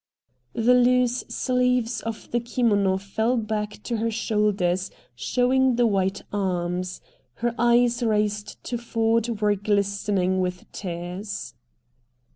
The 0.53 0.73
loose 0.73 1.23
sleeves 1.29 2.01
of 2.01 2.31
the 2.31 2.39
kimono 2.39 2.97
fell 2.97 3.37
back 3.37 3.83
to 3.83 3.97
her 3.97 4.09
shoulders 4.09 4.89
showing 5.13 5.75
the 5.75 5.85
white 5.85 6.23
arms; 6.33 7.01
the 7.39 7.53
eyes 7.59 8.01
raised 8.01 8.63
to 8.63 8.79
Ford 8.79 9.29
were 9.39 9.53
glistening 9.53 10.39
with 10.41 10.65
tears. 10.71 11.53